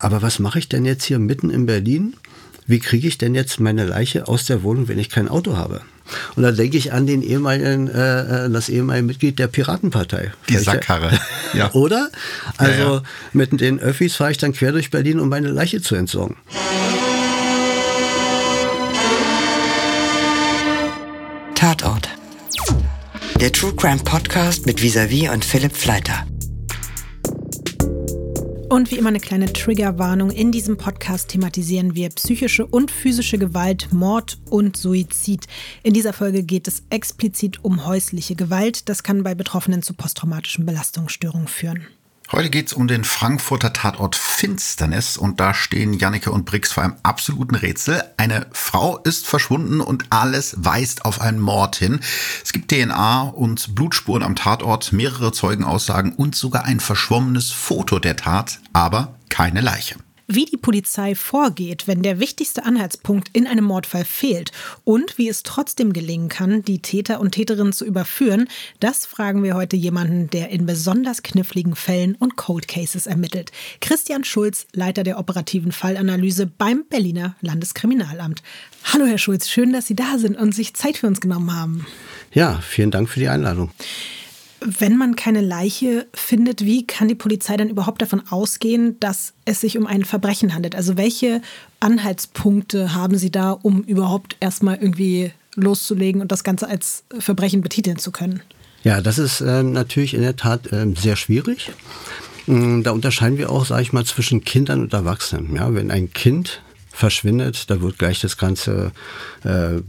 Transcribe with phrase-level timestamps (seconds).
[0.00, 2.14] aber was mache ich denn jetzt hier mitten in Berlin?
[2.66, 5.82] Wie kriege ich denn jetzt meine Leiche aus der Wohnung, wenn ich kein Auto habe?
[6.34, 10.32] Und da denke ich an den ehemaligen, äh, äh das ehemalige Mitglied der Piratenpartei.
[10.48, 11.20] Die Sackkarre.
[11.54, 11.70] ja.
[11.72, 12.10] Oder?
[12.56, 13.02] Also ja, ja.
[13.32, 16.36] mit den Öffis fahre ich dann quer durch Berlin, um meine Leiche zu entsorgen.
[21.54, 22.08] Tatort.
[23.38, 26.26] Der True Crime Podcast mit Visavi und Philipp Fleiter.
[28.70, 30.30] Und wie immer eine kleine Triggerwarnung.
[30.30, 35.48] In diesem Podcast thematisieren wir psychische und physische Gewalt, Mord und Suizid.
[35.82, 38.88] In dieser Folge geht es explizit um häusliche Gewalt.
[38.88, 41.88] Das kann bei Betroffenen zu posttraumatischen Belastungsstörungen führen.
[42.32, 46.84] Heute geht es um den Frankfurter Tatort Finsternis und da stehen Jannike und Brix vor
[46.84, 48.04] einem absoluten Rätsel.
[48.18, 51.98] Eine Frau ist verschwunden und alles weist auf einen Mord hin.
[52.44, 58.14] Es gibt DNA und Blutspuren am Tatort, mehrere Zeugenaussagen und sogar ein verschwommenes Foto der
[58.14, 59.96] Tat, aber keine Leiche
[60.34, 64.52] wie die Polizei vorgeht, wenn der wichtigste Anhaltspunkt in einem Mordfall fehlt
[64.84, 69.54] und wie es trotzdem gelingen kann, die Täter und Täterinnen zu überführen, das fragen wir
[69.54, 73.50] heute jemanden, der in besonders kniffligen Fällen und Cold Cases ermittelt.
[73.80, 78.42] Christian Schulz, Leiter der operativen Fallanalyse beim Berliner Landeskriminalamt.
[78.84, 81.86] Hallo Herr Schulz, schön, dass Sie da sind und sich Zeit für uns genommen haben.
[82.32, 83.70] Ja, vielen Dank für die Einladung.
[84.60, 89.60] Wenn man keine Leiche findet, wie kann die Polizei dann überhaupt davon ausgehen, dass es
[89.60, 90.74] sich um ein Verbrechen handelt?
[90.74, 91.40] Also welche
[91.80, 97.98] Anhaltspunkte haben Sie da, um überhaupt erstmal irgendwie loszulegen und das Ganze als Verbrechen betiteln
[97.98, 98.42] zu können?
[98.84, 101.70] Ja, das ist äh, natürlich in der Tat äh, sehr schwierig.
[102.46, 105.56] Mm, da unterscheiden wir auch, sage ich mal, zwischen Kindern und Erwachsenen.
[105.56, 106.62] Ja, wenn ein Kind
[107.00, 107.68] verschwindet.
[107.70, 108.92] Da wird gleich das ganze
[109.42, 109.80] äh,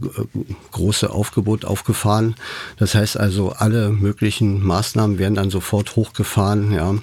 [0.72, 2.34] große Aufgebot aufgefahren.
[2.78, 6.72] Das heißt also, alle möglichen Maßnahmen werden dann sofort hochgefahren.
[6.72, 6.94] Ja.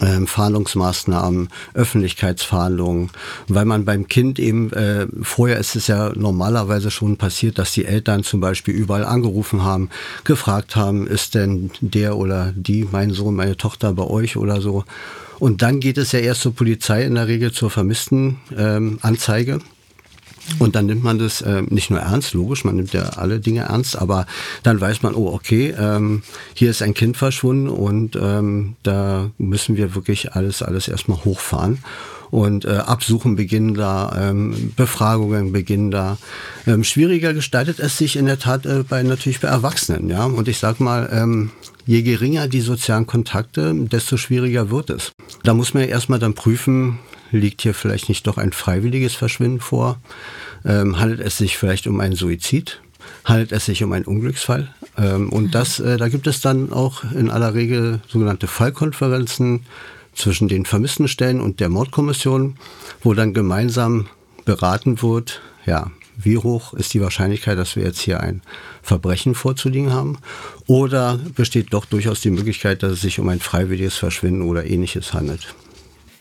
[0.00, 3.10] Ähm, Fahndungsmaßnahmen, Öffentlichkeitsfahndungen,
[3.48, 7.84] weil man beim Kind eben, äh, vorher ist es ja normalerweise schon passiert, dass die
[7.84, 9.90] Eltern zum Beispiel überall angerufen haben,
[10.22, 14.84] gefragt haben, ist denn der oder die, mein Sohn, meine Tochter bei euch oder so.
[15.42, 19.58] Und dann geht es ja erst zur Polizei in der Regel zur vermissten ähm, Anzeige.
[20.60, 23.62] Und dann nimmt man das äh, nicht nur ernst, logisch, man nimmt ja alle Dinge
[23.62, 24.26] ernst, aber
[24.62, 26.22] dann weiß man, oh, okay, ähm,
[26.54, 31.82] hier ist ein Kind verschwunden und ähm, da müssen wir wirklich alles, alles erstmal hochfahren
[32.32, 36.16] und äh, Absuchen beginnen da, ähm, Befragungen beginnen da.
[36.66, 40.24] Ähm, schwieriger gestaltet es sich in der Tat äh, bei natürlich bei Erwachsenen, ja.
[40.24, 41.50] Und ich sag mal, ähm,
[41.84, 45.12] je geringer die sozialen Kontakte, desto schwieriger wird es.
[45.42, 47.00] Da muss man ja erstmal dann prüfen,
[47.32, 49.98] liegt hier vielleicht nicht doch ein freiwilliges Verschwinden vor?
[50.64, 52.80] Ähm, handelt es sich vielleicht um einen Suizid?
[53.26, 54.74] Handelt es sich um einen Unglücksfall?
[54.96, 55.50] Ähm, und mhm.
[55.50, 59.66] das, äh, da gibt es dann auch in aller Regel sogenannte Fallkonferenzen,
[60.14, 62.56] zwischen den vermissten Stellen und der Mordkommission,
[63.02, 64.08] wo dann gemeinsam
[64.44, 68.42] beraten wird, ja, wie hoch ist die Wahrscheinlichkeit, dass wir jetzt hier ein
[68.82, 70.18] Verbrechen vorzulegen haben?
[70.66, 75.14] Oder besteht doch durchaus die Möglichkeit, dass es sich um ein freiwilliges Verschwinden oder ähnliches
[75.14, 75.54] handelt?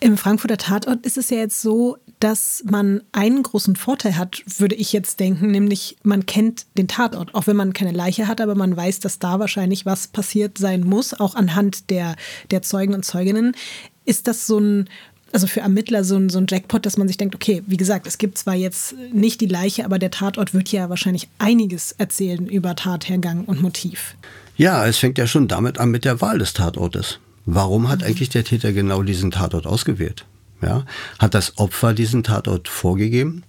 [0.03, 4.73] Im Frankfurter Tatort ist es ja jetzt so, dass man einen großen Vorteil hat, würde
[4.73, 8.55] ich jetzt denken, nämlich man kennt den Tatort, auch wenn man keine Leiche hat, aber
[8.55, 12.15] man weiß, dass da wahrscheinlich was passiert sein muss, auch anhand der,
[12.49, 13.55] der Zeugen und Zeuginnen.
[14.03, 14.89] Ist das so ein,
[15.33, 18.07] also für Ermittler so ein, so ein Jackpot, dass man sich denkt, okay, wie gesagt,
[18.07, 22.47] es gibt zwar jetzt nicht die Leiche, aber der Tatort wird ja wahrscheinlich einiges erzählen
[22.47, 24.15] über Tathergang und Motiv.
[24.57, 27.19] Ja, es fängt ja schon damit an mit der Wahl des Tatortes.
[27.45, 30.25] Warum hat eigentlich der Täter genau diesen Tatort ausgewählt?
[30.61, 30.85] Ja,
[31.17, 33.43] hat das Opfer diesen Tatort vorgegeben?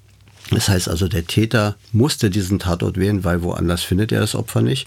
[0.51, 4.61] Das heißt also, der Täter musste diesen Tatort wählen, weil woanders findet er das Opfer
[4.61, 4.87] nicht.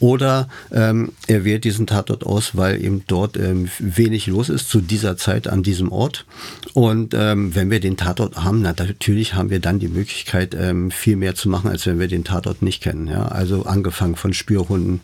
[0.00, 4.80] Oder ähm, er wählt diesen Tatort aus, weil eben dort ähm, wenig los ist zu
[4.80, 6.24] dieser Zeit an diesem Ort.
[6.72, 10.90] Und ähm, wenn wir den Tatort haben, na, natürlich haben wir dann die Möglichkeit, ähm,
[10.90, 13.06] viel mehr zu machen, als wenn wir den Tatort nicht kennen.
[13.08, 13.26] Ja?
[13.26, 15.00] Also angefangen von Spürhunden,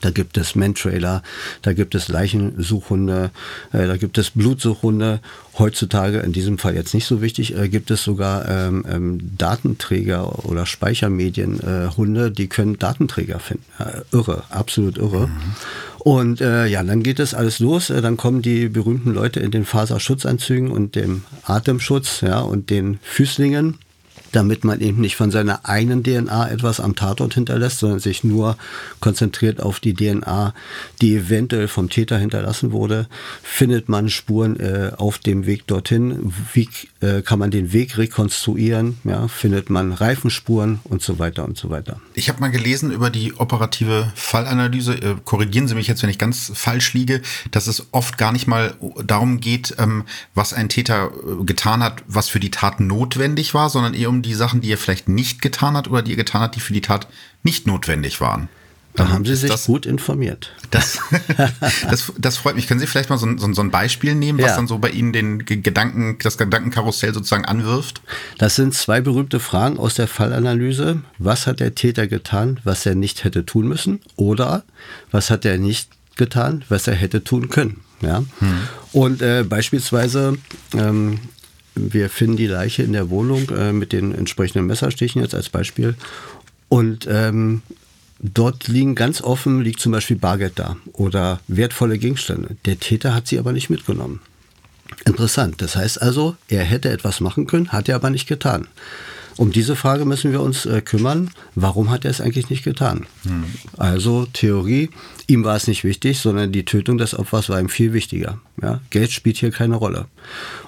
[0.00, 1.22] da gibt es Mantrailer,
[1.62, 3.30] da gibt es Leichensuchhunde,
[3.72, 5.20] äh, da gibt es Blutsuchhunde.
[5.58, 10.46] Heutzutage, in diesem Fall jetzt nicht so wichtig, äh, gibt es sogar ähm, ähm, Datenträger
[10.46, 13.64] oder Speichermedienhunde, äh, die können Datenträger finden.
[14.12, 15.26] irre, absolut irre.
[15.26, 15.32] Mhm.
[15.98, 17.90] Und äh, ja, dann geht es alles los.
[17.90, 22.98] Äh, dann kommen die berühmten Leute in den Faserschutzanzügen und dem Atemschutz ja, und den
[23.02, 23.78] Füßlingen
[24.32, 28.56] damit man eben nicht von seiner eigenen DNA etwas am Tatort hinterlässt, sondern sich nur
[29.00, 30.54] konzentriert auf die DNA,
[31.00, 33.06] die eventuell vom Täter hinterlassen wurde.
[33.42, 36.32] Findet man Spuren äh, auf dem Weg dorthin?
[36.52, 36.68] Wie
[37.02, 38.98] äh, kann man den Weg rekonstruieren?
[39.04, 42.00] Ja, findet man Reifenspuren und so weiter und so weiter.
[42.14, 44.94] Ich habe mal gelesen über die operative Fallanalyse.
[44.94, 47.20] Äh, korrigieren Sie mich jetzt, wenn ich ganz falsch liege,
[47.50, 50.04] dass es oft gar nicht mal darum geht, ähm,
[50.34, 54.22] was ein Täter äh, getan hat, was für die Tat notwendig war, sondern eher um
[54.22, 56.72] die Sachen, die er vielleicht nicht getan hat oder die er getan hat, die für
[56.72, 57.08] die Tat
[57.42, 58.48] nicht notwendig waren.
[58.94, 60.52] Da haben Sie sich das, gut informiert.
[60.70, 60.98] Das,
[61.90, 62.66] das, das freut mich.
[62.68, 64.56] Können Sie vielleicht mal so, so, so ein Beispiel nehmen, was ja.
[64.56, 68.02] dann so bei Ihnen den Gedanken, das Gedankenkarussell sozusagen anwirft?
[68.36, 71.00] Das sind zwei berühmte Fragen aus der Fallanalyse.
[71.18, 74.00] Was hat der Täter getan, was er nicht hätte tun müssen?
[74.16, 74.62] Oder
[75.10, 77.80] was hat er nicht getan, was er hätte tun können?
[78.02, 78.18] Ja.
[78.40, 78.58] Hm.
[78.92, 80.36] Und äh, beispielsweise
[80.74, 81.18] ähm,
[81.74, 85.94] wir finden die Leiche in der Wohnung äh, mit den entsprechenden Messerstichen jetzt als Beispiel.
[86.68, 87.62] Und ähm,
[88.22, 92.56] dort liegen ganz offen, liegt zum Beispiel Bargeld da oder wertvolle Gegenstände.
[92.64, 94.20] Der Täter hat sie aber nicht mitgenommen.
[95.04, 95.60] Interessant.
[95.60, 98.68] Das heißt also, er hätte etwas machen können, hat er aber nicht getan.
[99.36, 101.30] Um diese Frage müssen wir uns äh, kümmern.
[101.54, 103.06] Warum hat er es eigentlich nicht getan?
[103.24, 103.44] Hm.
[103.76, 104.90] Also Theorie,
[105.26, 108.38] ihm war es nicht wichtig, sondern die Tötung des Opfers war ihm viel wichtiger.
[108.60, 108.80] Ja?
[108.90, 110.06] Geld spielt hier keine Rolle.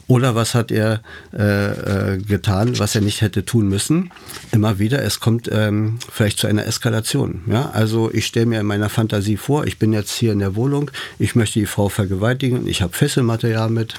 [0.07, 1.01] Oder was hat er
[1.33, 4.11] äh, äh, getan, was er nicht hätte tun müssen?
[4.53, 7.43] Immer wieder, es kommt ähm, vielleicht zu einer Eskalation.
[7.47, 7.71] Ja?
[7.71, 10.91] Also ich stelle mir in meiner Fantasie vor, ich bin jetzt hier in der Wohnung,
[11.19, 13.95] ich möchte die Frau vergewaltigen, ich habe Fesselmaterial mit,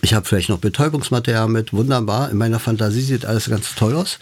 [0.00, 2.30] ich habe vielleicht noch Betäubungsmaterial mit, wunderbar.
[2.30, 4.18] In meiner Fantasie sieht alles ganz toll aus.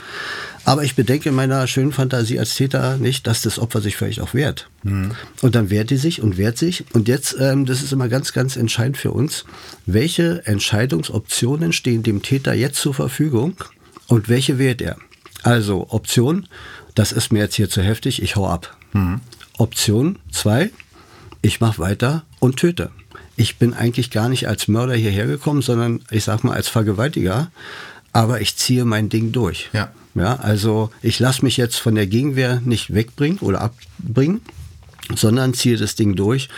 [0.65, 4.21] Aber ich bedenke in meiner schönen Fantasie als Täter nicht, dass das Opfer sich vielleicht
[4.21, 4.69] auch wehrt.
[4.83, 5.13] Mhm.
[5.41, 6.85] Und dann wehrt die sich und wehrt sich.
[6.93, 9.45] Und jetzt, ähm, das ist immer ganz, ganz entscheidend für uns,
[9.87, 13.57] welche Entscheidungsoptionen stehen dem Täter jetzt zur Verfügung
[14.09, 14.97] und welche wehrt er?
[15.43, 16.49] Also Option,
[16.95, 18.77] das ist mir jetzt hier zu heftig, ich hau ab.
[18.93, 19.21] Mhm.
[19.59, 20.71] Option zwei,
[21.41, 22.91] ich mache weiter und töte
[23.43, 27.51] ich bin eigentlich gar nicht als Mörder hierher gekommen, sondern ich sag mal als Vergewaltiger,
[28.13, 29.69] aber ich ziehe mein Ding durch.
[29.73, 29.91] Ja.
[30.15, 34.43] Ja, also ich lasse mich jetzt von der Gegenwehr nicht wegbringen oder abbringen,
[35.15, 36.51] sondern ziehe das Ding durch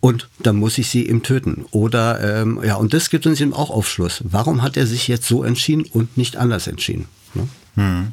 [0.00, 1.66] und dann muss ich sie eben töten.
[1.70, 4.22] Oder ähm, ja, und das gibt uns eben auch Aufschluss.
[4.24, 7.06] Warum hat er sich jetzt so entschieden und nicht anders entschieden?
[7.34, 7.48] Ne?
[7.76, 8.12] Hm.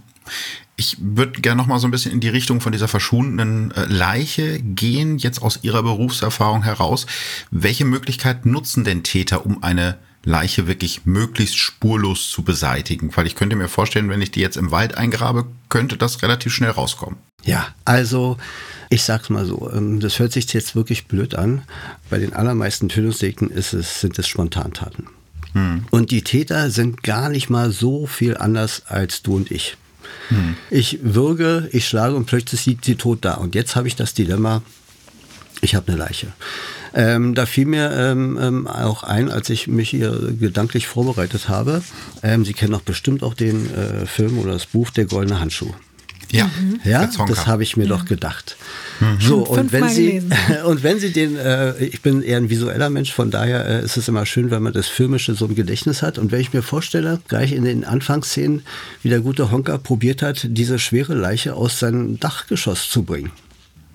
[0.79, 3.83] Ich würde gerne noch mal so ein bisschen in die Richtung von dieser verschwundenen äh,
[3.83, 7.05] Leiche gehen, jetzt aus Ihrer Berufserfahrung heraus.
[7.51, 13.11] Welche Möglichkeiten nutzen denn Täter, um eine Leiche wirklich möglichst spurlos zu beseitigen?
[13.13, 16.53] Weil ich könnte mir vorstellen, wenn ich die jetzt im Wald eingrabe, könnte das relativ
[16.53, 17.19] schnell rauskommen.
[17.43, 18.37] Ja, also
[18.89, 21.63] ich sag's mal so, ähm, das hört sich jetzt wirklich blöd an.
[22.09, 25.07] Bei den allermeisten Tötungsdelikten ist es, sind es Spontantaten.
[25.51, 25.87] Hm.
[25.91, 29.75] Und die Täter sind gar nicht mal so viel anders als du und ich.
[30.69, 33.35] Ich würge, ich schlage und plötzlich liegt sie tot da.
[33.35, 34.61] Und jetzt habe ich das Dilemma,
[35.61, 36.27] ich habe eine Leiche.
[36.93, 41.83] Ähm, da fiel mir ähm, ähm, auch ein, als ich mich hier gedanklich vorbereitet habe.
[42.23, 45.73] Ähm, Sie kennen doch bestimmt auch den äh, Film oder das Buch Der goldene Handschuh.
[46.31, 46.79] Ja, mhm.
[46.83, 47.89] ja das habe ich mir ja.
[47.89, 48.55] doch gedacht.
[48.99, 49.19] Mhm.
[49.19, 50.21] So, und wenn, Sie,
[50.65, 53.97] und wenn Sie den, äh, ich bin eher ein visueller Mensch, von daher äh, ist
[53.97, 56.17] es immer schön, wenn man das Filmische so im Gedächtnis hat.
[56.17, 58.63] Und wenn ich mir vorstelle, gleich in den Anfangsszenen,
[59.01, 63.31] wie der gute Honker probiert hat, diese schwere Leiche aus seinem Dachgeschoss zu bringen.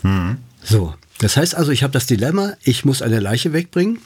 [0.02, 0.38] Mhm.
[0.62, 3.98] So, das heißt also, ich habe das Dilemma, ich muss eine Leiche wegbringen.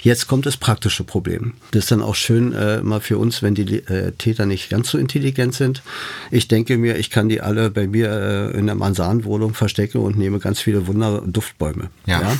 [0.00, 1.54] Jetzt kommt das praktische Problem.
[1.70, 4.90] Das ist dann auch schön äh, mal für uns, wenn die äh, Täter nicht ganz
[4.90, 5.82] so intelligent sind.
[6.32, 10.18] Ich denke mir, ich kann die alle bei mir äh, in der Mansardenwohnung verstecken und
[10.18, 11.90] nehme ganz viele Wunder Duftbäume.
[12.04, 12.20] Ja.
[12.20, 12.36] ja?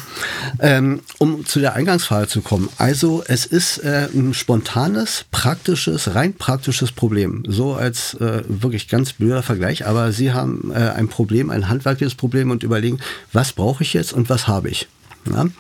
[0.59, 2.69] Ähm, um zu der Eingangsfrage zu kommen.
[2.79, 7.45] Also es ist äh, ein spontanes, praktisches, rein praktisches Problem.
[7.47, 9.87] So als äh, wirklich ganz blöder Vergleich.
[9.87, 12.99] Aber Sie haben äh, ein Problem, ein handwerkliches Problem und überlegen,
[13.33, 14.16] was brauche ich jetzt?
[14.17, 14.89] Und was habe ich.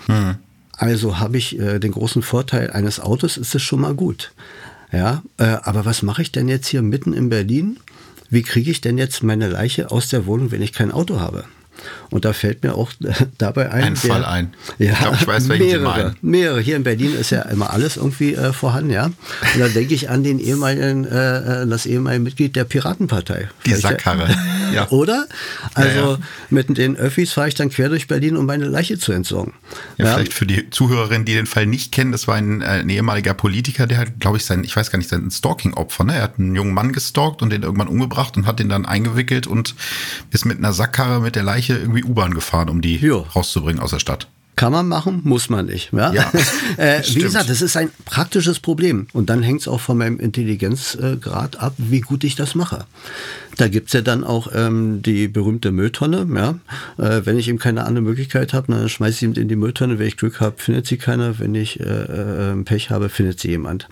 [0.06, 0.36] Hm.
[0.72, 4.32] Also habe ich äh, den großen Vorteil eines Autos, ist es schon mal gut.
[4.92, 7.78] Ja, äh, aber was mache ich denn jetzt hier mitten in Berlin?
[8.28, 11.44] Wie kriege ich denn jetzt meine Leiche aus der Wohnung, wenn ich kein Auto habe?
[12.10, 12.90] Und da fällt mir auch
[13.38, 13.84] dabei ein.
[13.84, 14.54] Ein der, Fall ein.
[14.78, 16.16] Ja, ich glaube, ich weiß, welchen mehrere, Sie meinen.
[16.22, 16.60] Mehrere.
[16.60, 19.06] Hier in Berlin ist ja immer alles irgendwie äh, vorhanden, ja.
[19.06, 23.48] Und da denke ich an den ehemaligen, äh, äh das ehemalige Mitglied der Piratenpartei.
[23.64, 24.28] Die Sackkarre.
[24.74, 24.88] ja.
[24.90, 25.26] Oder?
[25.74, 26.18] Also ja, ja.
[26.50, 29.52] mit den Öffis fahre ich dann quer durch Berlin, um meine Leiche zu entsorgen.
[29.98, 30.14] Ja, ja.
[30.14, 33.34] vielleicht für die Zuhörerinnen, die den Fall nicht kennen, das war ein, äh, ein ehemaliger
[33.34, 36.16] Politiker, der hat, glaube ich, sein, ich weiß gar nicht, sein Stalking-Opfer, ne?
[36.16, 39.46] Er hat einen jungen Mann gestalkt und den irgendwann umgebracht und hat den dann eingewickelt
[39.46, 39.74] und
[40.30, 43.26] ist mit einer Sackkarre mit der Leiche irgendwie U-Bahn gefahren, um die jo.
[43.34, 44.28] rauszubringen aus der Stadt.
[44.56, 45.92] Kann man machen, muss man nicht.
[45.92, 46.14] Ja?
[46.14, 46.32] ja
[46.78, 49.06] äh, wie gesagt, das ist ein praktisches Problem.
[49.12, 52.86] Und dann hängt es auch von meinem Intelligenzgrad ab, wie gut ich das mache.
[53.58, 56.26] Da gibt's ja dann auch ähm, die berühmte Mülltonne.
[56.34, 56.58] Ja?
[56.96, 59.98] Äh, wenn ich eben keine andere Möglichkeit habe, dann schmeiße ich sie in die Mülltonne.
[59.98, 61.38] Wenn ich Glück habe, findet sie keiner.
[61.38, 63.88] Wenn ich äh, äh, Pech habe, findet sie jemand.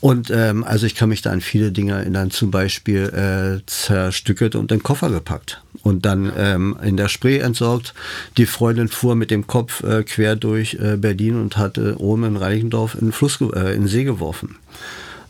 [0.00, 4.56] Und ähm, also ich kann mich da an viele Dinge erinnern, zum Beispiel äh, zerstückelt
[4.56, 7.94] und in den Koffer gepackt und dann ähm, in der Spree entsorgt.
[8.36, 12.36] Die Freundin fuhr mit dem Kopf äh, quer durch äh, Berlin und hatte oben in
[12.36, 14.56] Reichendorf in Fluss, äh, in See geworfen.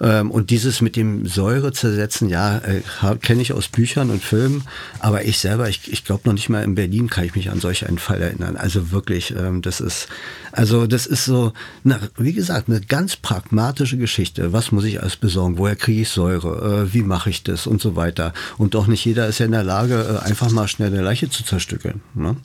[0.00, 2.80] Ähm, und dieses mit dem Säure zersetzen, ja, äh,
[3.20, 4.64] kenne ich aus Büchern und Filmen,
[4.98, 7.60] aber ich selber, ich, ich glaube noch nicht mal in Berlin kann ich mich an
[7.60, 8.56] solch einen Fall erinnern.
[8.56, 10.08] Also wirklich, ähm, das ist,
[10.52, 11.52] also das ist so,
[11.84, 14.52] na, wie gesagt, eine ganz pragmatische Geschichte.
[14.52, 15.58] Was muss ich alles besorgen?
[15.58, 16.84] Woher kriege ich Säure?
[16.86, 17.66] Äh, wie mache ich das?
[17.66, 18.32] Und so weiter.
[18.58, 21.30] Und doch nicht jeder ist ja in der Lage, äh, einfach mal schnell eine Leiche
[21.30, 22.00] zu zerstückeln.
[22.14, 22.36] Ne?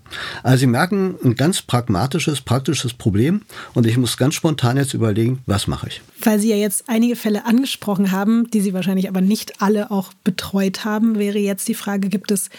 [0.44, 3.42] Also Sie merken, ein ganz pragmatisches, praktisches Problem.
[3.74, 6.02] Und ich muss ganz spontan jetzt überlegen, was mache ich?
[6.22, 10.14] Weil Sie ja jetzt einige Fälle angesprochen haben, die Sie wahrscheinlich aber nicht alle auch
[10.24, 12.50] betreut haben, wäre jetzt die Frage, gibt es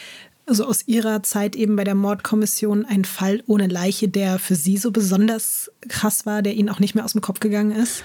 [0.47, 4.77] also aus Ihrer Zeit eben bei der Mordkommission ein Fall ohne Leiche, der für Sie
[4.77, 8.03] so besonders krass war, der Ihnen auch nicht mehr aus dem Kopf gegangen ist?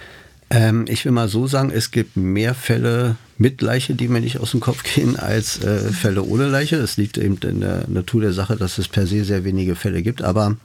[0.49, 4.39] Ähm, ich will mal so sagen, es gibt mehr Fälle mit Leiche, die mir nicht
[4.39, 6.75] aus dem Kopf gehen, als äh, Fälle ohne Leiche.
[6.75, 10.01] Es liegt eben in der Natur der Sache, dass es per se sehr wenige Fälle
[10.01, 10.21] gibt.
[10.21, 10.57] Aber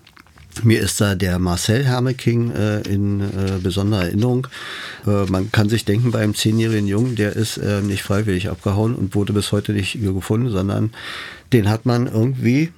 [0.62, 4.49] mir ist da der Marcel Hermeking äh, in äh, besonderer Erinnerung.
[5.06, 8.95] Äh, man kann sich denken, bei einem zehnjährigen Jungen, der ist äh, nicht freiwillig abgehauen
[8.95, 10.92] und wurde bis heute nicht gefunden, sondern
[11.57, 12.71] den hat man irgendwie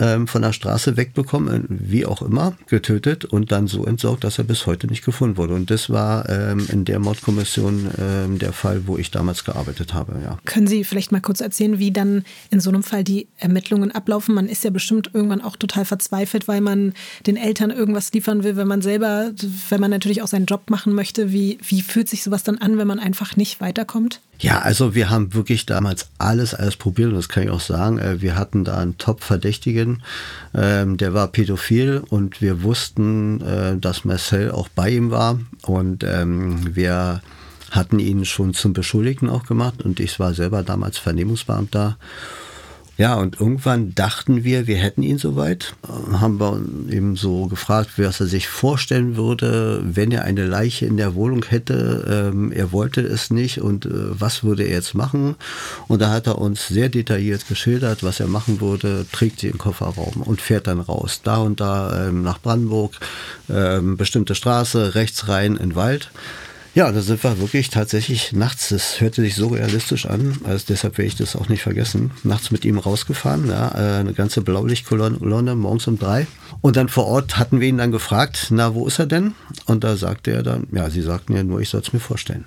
[0.00, 4.44] ähm, von der Straße wegbekommen, wie auch immer, getötet und dann so entsorgt, dass er
[4.44, 5.54] bis heute nicht gefunden wurde.
[5.54, 10.14] Und das war ähm, in der Mordkommission ähm, der Fall, wo ich damals gearbeitet habe.
[10.22, 10.38] Ja.
[10.44, 14.34] Können Sie vielleicht mal kurz erzählen, wie dann in so einem Fall die Ermittlungen ablaufen?
[14.34, 16.92] Man ist ja bestimmt irgendwann auch total verzweifelt, weil man
[17.26, 19.30] den Eltern irgendwas liefern will, wenn man selber,
[19.68, 21.32] wenn man natürlich auch seinen Job machen möchte.
[21.32, 24.20] Wie, wie fühlt sich sowas dann an, wenn man einfach nicht weiterkommt?
[24.38, 27.98] Ja, also wir haben wirklich damals alles, alles probiert und das kann ich auch sagen.
[27.98, 30.02] Äh, wir hatten da einen Top-Verdächtigen,
[30.54, 36.04] ähm, der war pädophil und wir wussten, äh, dass Marcel auch bei ihm war und
[36.04, 37.22] ähm, wir
[37.70, 41.96] hatten ihn schon zum Beschuldigten auch gemacht und ich war selber damals Vernehmungsbeamter
[42.96, 45.74] ja, und irgendwann dachten wir, wir hätten ihn soweit.
[46.12, 46.60] Haben wir
[46.94, 51.44] eben so gefragt, was er sich vorstellen würde, wenn er eine Leiche in der Wohnung
[51.44, 52.30] hätte.
[52.32, 55.34] Ähm, er wollte es nicht und äh, was würde er jetzt machen?
[55.88, 59.58] Und da hat er uns sehr detailliert geschildert, was er machen würde, trägt sie im
[59.58, 61.20] Kofferraum und fährt dann raus.
[61.24, 63.00] Da und da ähm, nach Brandenburg,
[63.50, 66.10] ähm, bestimmte Straße, rechts rein in den Wald.
[66.74, 70.98] Ja, da sind wir wirklich tatsächlich nachts, das hörte sich so realistisch an, also deshalb
[70.98, 75.54] werde ich das auch nicht vergessen, nachts mit ihm rausgefahren, ja, äh, eine ganze Blaulichtkolonne
[75.54, 76.26] morgens um drei.
[76.62, 79.34] Und dann vor Ort hatten wir ihn dann gefragt, na, wo ist er denn?
[79.66, 82.44] Und da sagte er dann, ja, sie sagten ja nur, ich soll es mir vorstellen.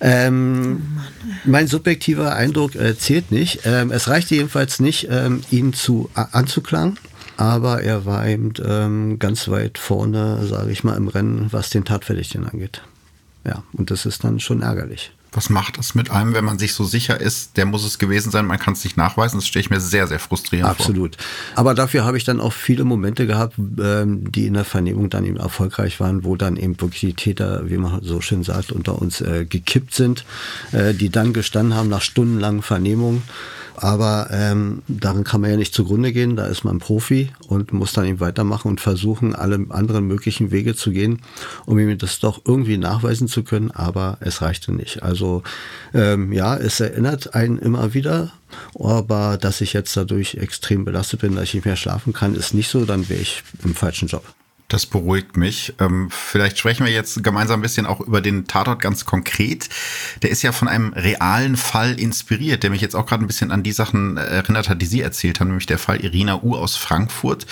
[0.00, 3.62] Ähm, oh mein subjektiver Eindruck äh, zählt nicht.
[3.64, 6.98] Ähm, es reichte jedenfalls nicht, ähm, ihn zu anzuklagen
[7.38, 11.84] aber er war eben ähm, ganz weit vorne, sage ich mal, im Rennen, was den
[11.84, 12.80] Tatverdächtigen angeht.
[13.46, 15.12] Ja, und das ist dann schon ärgerlich.
[15.32, 18.30] Was macht das mit einem, wenn man sich so sicher ist, der muss es gewesen
[18.30, 19.36] sein, man kann es nicht nachweisen?
[19.36, 21.16] Das stelle ich mir sehr, sehr frustrierend Absolut.
[21.16, 21.24] vor.
[21.24, 21.58] Absolut.
[21.58, 25.26] Aber dafür habe ich dann auch viele Momente gehabt, ähm, die in der Vernehmung dann
[25.26, 29.00] eben erfolgreich waren, wo dann eben wirklich die Täter, wie man so schön sagt, unter
[29.00, 30.24] uns äh, gekippt sind,
[30.72, 33.22] äh, die dann gestanden haben nach stundenlangen Vernehmungen
[33.76, 36.36] aber ähm, darin kann man ja nicht zugrunde gehen.
[36.36, 40.74] Da ist man Profi und muss dann eben weitermachen und versuchen, alle anderen möglichen Wege
[40.74, 41.22] zu gehen,
[41.64, 43.70] um ihm das doch irgendwie nachweisen zu können.
[43.70, 45.02] Aber es reichte nicht.
[45.02, 45.42] Also
[45.94, 48.32] ähm, ja, es erinnert einen immer wieder.
[48.78, 52.54] Aber dass ich jetzt dadurch extrem belastet bin, dass ich nicht mehr schlafen kann, ist
[52.54, 52.84] nicht so.
[52.84, 54.24] Dann wäre ich im falschen Job.
[54.68, 55.74] Das beruhigt mich.
[55.78, 59.68] Ähm, vielleicht sprechen wir jetzt gemeinsam ein bisschen auch über den Tatort ganz konkret.
[60.22, 63.52] Der ist ja von einem realen Fall inspiriert, der mich jetzt auch gerade ein bisschen
[63.52, 66.74] an die Sachen erinnert hat, die Sie erzählt haben, nämlich der Fall Irina U aus
[66.74, 67.46] Frankfurt.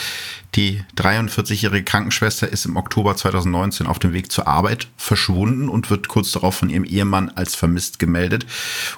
[0.54, 6.06] Die 43-jährige Krankenschwester ist im Oktober 2019 auf dem Weg zur Arbeit verschwunden und wird
[6.06, 8.46] kurz darauf von ihrem Ehemann als vermisst gemeldet.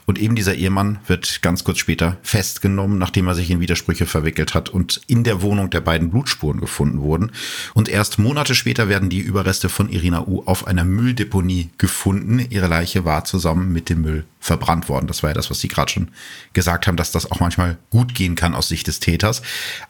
[0.05, 4.53] Und eben dieser Ehemann wird ganz kurz später festgenommen, nachdem er sich in Widersprüche verwickelt
[4.53, 7.33] hat und in der Wohnung der beiden Blutspuren gefunden wurden.
[7.73, 12.45] Und erst Monate später werden die Überreste von Irina U auf einer Mülldeponie gefunden.
[12.51, 15.07] Ihre Leiche war zusammen mit dem Müll verbrannt worden.
[15.07, 16.09] Das war ja das, was Sie gerade schon
[16.53, 19.43] gesagt haben, dass das auch manchmal gut gehen kann aus Sicht des Täters.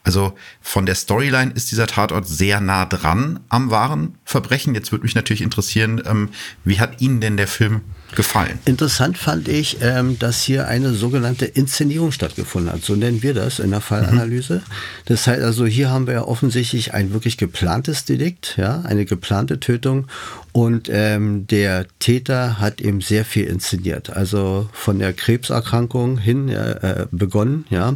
[0.03, 4.75] Also von der Storyline ist dieser Tatort sehr nah dran am wahren Verbrechen.
[4.75, 6.29] Jetzt würde mich natürlich interessieren, ähm,
[6.65, 7.81] wie hat Ihnen denn der Film
[8.15, 8.59] gefallen?
[8.65, 12.83] Interessant fand ich, ähm, dass hier eine sogenannte Inszenierung stattgefunden hat.
[12.83, 14.55] So nennen wir das in der Fallanalyse.
[14.55, 14.71] Mhm.
[15.05, 19.59] Das heißt also, hier haben wir ja offensichtlich ein wirklich geplantes Delikt, ja, eine geplante
[19.59, 20.07] Tötung
[20.53, 24.09] und ähm, der Täter hat eben sehr viel inszeniert.
[24.09, 27.93] Also von der Krebserkrankung hin äh, begonnen, ja,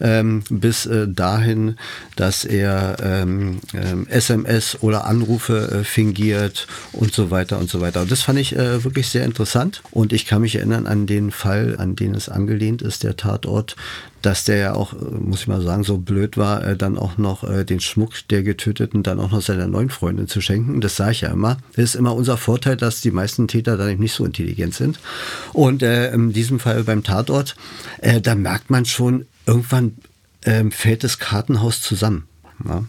[0.00, 1.76] ähm, bis äh, dahin,
[2.16, 3.60] dass er ähm,
[4.08, 8.02] SMS ähm, oder Anrufe äh, fingiert und so weiter und so weiter.
[8.02, 9.43] Und das fand ich äh, wirklich sehr interessant.
[9.90, 13.76] Und ich kann mich erinnern an den Fall, an den es angelehnt ist, der Tatort
[14.24, 17.18] dass der ja auch, äh, muss ich mal sagen, so blöd war, äh, dann auch
[17.18, 20.80] noch äh, den Schmuck der Getöteten dann auch noch seiner neuen Freundin zu schenken.
[20.80, 21.58] Das sage ich ja immer.
[21.76, 24.98] Das ist immer unser Vorteil, dass die meisten Täter dann eben nicht so intelligent sind.
[25.52, 27.56] Und in diesem Fall beim Tatort,
[28.22, 29.96] da merkt man schon, irgendwann
[30.42, 32.26] äh, fällt das Kartenhaus zusammen.
[32.66, 32.84] Ja.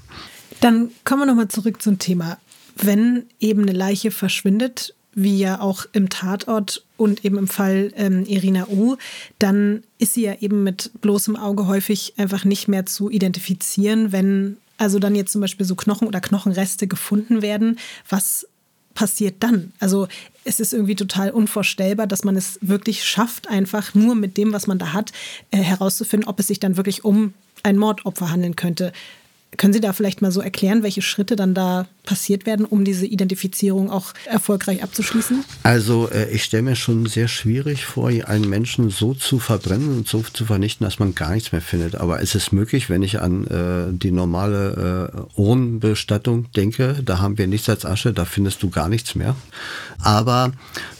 [0.61, 2.37] Dann kommen wir nochmal zurück zum Thema.
[2.75, 8.25] Wenn eben eine Leiche verschwindet, wie ja auch im Tatort und eben im Fall ähm,
[8.25, 8.97] Irina U,
[9.39, 14.57] dann ist sie ja eben mit bloßem Auge häufig einfach nicht mehr zu identifizieren, wenn
[14.77, 17.79] also dann jetzt zum Beispiel so Knochen oder Knochenreste gefunden werden.
[18.09, 18.45] Was
[18.93, 19.71] passiert dann?
[19.79, 20.07] Also
[20.43, 24.67] es ist irgendwie total unvorstellbar, dass man es wirklich schafft, einfach nur mit dem, was
[24.67, 25.11] man da hat,
[25.51, 28.91] äh, herauszufinden, ob es sich dann wirklich um ein Mordopfer handeln könnte.
[29.57, 33.05] Können Sie da vielleicht mal so erklären, welche Schritte dann da passiert werden, um diese
[33.05, 35.43] Identifizierung auch erfolgreich abzuschließen?
[35.63, 40.07] Also äh, ich stelle mir schon sehr schwierig vor, einen Menschen so zu verbrennen und
[40.07, 41.95] so zu vernichten, dass man gar nichts mehr findet.
[41.95, 47.37] Aber es ist möglich, wenn ich an äh, die normale äh, Urnenbestattung denke, da haben
[47.37, 49.35] wir nichts als Asche, da findest du gar nichts mehr.
[49.99, 50.51] Aber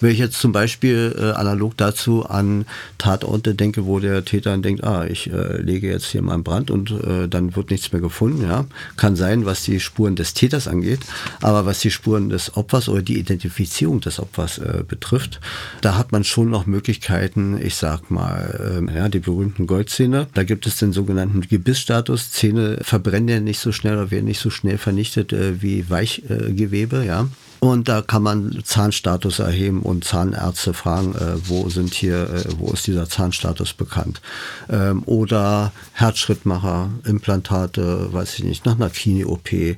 [0.02, 2.66] wenn ich jetzt zum Beispiel äh, analog dazu an
[2.98, 6.44] Tatorte denke, wo der Täter dann denkt, ah, ich äh, lege jetzt hier mal einen
[6.44, 8.66] Brand und äh, dann wird nichts mehr gefunden, ja,
[8.98, 11.00] kann sein, was die Spuren des Täters angeht,
[11.42, 15.40] aber was die Spuren des Opfers oder die Identifizierung des Opfers äh, betrifft,
[15.82, 20.44] da hat man schon noch Möglichkeiten, ich sag mal, äh, ja, die berühmten Goldzähne, da
[20.44, 24.50] gibt es den sogenannten Gebissstatus, Zähne verbrennen ja nicht so schnell oder werden nicht so
[24.50, 27.28] schnell vernichtet äh, wie Weichgewebe, ja.
[27.60, 32.72] Und da kann man Zahnstatus erheben und Zahnärzte fragen, äh, wo sind hier, äh, wo
[32.72, 34.22] ist dieser Zahnstatus bekannt.
[34.70, 39.52] Ähm, oder Herzschrittmacher, Implantate, weiß ich nicht, nach einer Knie-OP.
[39.52, 39.76] Äh,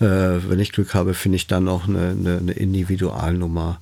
[0.00, 3.78] wenn ich Glück habe, finde ich dann noch eine, eine, eine Individualnummer.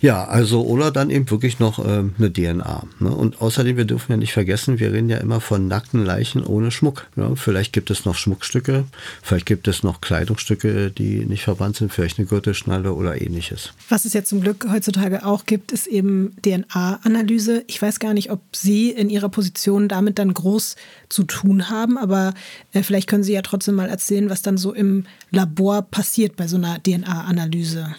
[0.00, 2.84] Ja, also oder dann eben wirklich noch äh, eine DNA.
[3.00, 3.10] Ne?
[3.10, 6.70] Und außerdem, wir dürfen ja nicht vergessen, wir reden ja immer von nackten Leichen ohne
[6.70, 7.06] Schmuck.
[7.16, 7.34] Ne?
[7.36, 8.84] Vielleicht gibt es noch Schmuckstücke,
[9.22, 13.72] vielleicht gibt es noch Kleidungsstücke, die nicht verbannt sind, vielleicht eine Gürtelschnalle oder ähnliches.
[13.88, 17.64] Was es ja zum Glück heutzutage auch gibt, ist eben DNA-Analyse.
[17.66, 20.76] Ich weiß gar nicht, ob Sie in Ihrer Position damit dann groß
[21.08, 22.34] zu tun haben, aber
[22.72, 26.46] äh, vielleicht können Sie ja trotzdem mal erzählen, was dann so im Labor passiert bei
[26.46, 27.94] so einer DNA-Analyse.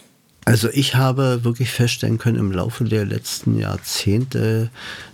[0.47, 4.69] Also ich habe wirklich feststellen können im Laufe der letzten Jahrzehnte,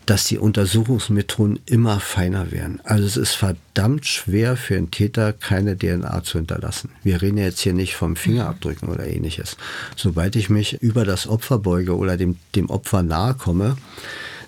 [0.05, 2.79] dass die Untersuchungsmethoden immer feiner werden.
[2.83, 6.91] Also es ist verdammt schwer für einen Täter keine DNA zu hinterlassen.
[7.01, 9.57] Wir reden jetzt hier nicht vom Fingerabdrücken oder ähnliches.
[9.95, 13.75] Sobald ich mich über das Opfer beuge oder dem, dem Opfer nahe komme,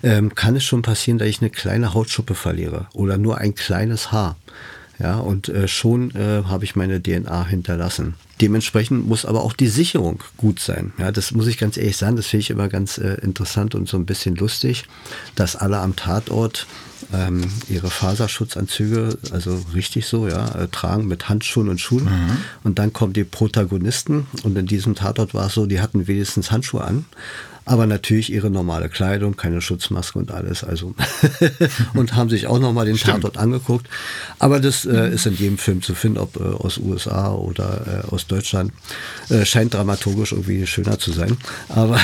[0.04, 4.12] ähm, kann es schon passieren, dass ich eine kleine Hautschuppe verliere oder nur ein kleines
[4.12, 4.36] Haar.
[5.00, 8.14] Ja, und äh, schon äh, habe ich meine DNA hinterlassen.
[8.40, 10.92] Dementsprechend muss aber auch die Sicherung gut sein.
[10.98, 13.88] Ja, das muss ich ganz ehrlich sagen, das finde ich immer ganz äh, interessant und
[13.88, 14.84] so ein bisschen lustig,
[15.34, 16.66] dass alle am Tatort
[17.14, 22.04] ähm, ihre Faserschutzanzüge, also richtig so, ja, äh, tragen mit Handschuhen und Schuhen.
[22.04, 22.36] Mhm.
[22.64, 26.50] Und dann kommen die Protagonisten und in diesem Tatort war es so, die hatten wenigstens
[26.50, 27.06] Handschuhe an
[27.66, 30.62] aber natürlich ihre normale Kleidung, keine Schutzmaske und alles.
[30.62, 30.94] Also
[31.94, 33.16] und haben sich auch nochmal den Stimmt.
[33.16, 33.88] Tatort angeguckt.
[34.38, 38.14] Aber das äh, ist in jedem Film zu finden, ob äh, aus USA oder äh,
[38.14, 38.72] aus Deutschland.
[39.28, 41.36] Äh, scheint dramaturgisch irgendwie schöner zu sein.
[41.68, 41.98] Aber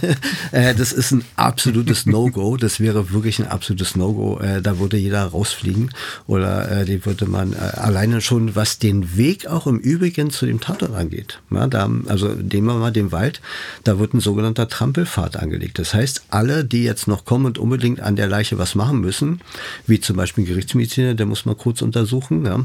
[0.52, 2.56] äh, das ist ein absolutes No-Go.
[2.56, 4.40] Das wäre wirklich ein absolutes No-Go.
[4.40, 5.90] Äh, da würde jeder rausfliegen
[6.26, 10.46] oder äh, die würde man äh, alleine schon, was den Weg auch im Übrigen zu
[10.46, 11.40] dem Tatort angeht.
[11.50, 13.40] Ja, da, also nehmen wir mal den Wald.
[13.84, 15.78] Da wird ein sogenannter Trampel Trampelpfad angelegt.
[15.78, 19.40] Das heißt, alle, die jetzt noch kommen und unbedingt an der Leiche was machen müssen,
[19.86, 22.64] wie zum Beispiel Gerichtsmediziner, der muss mal kurz untersuchen, ja.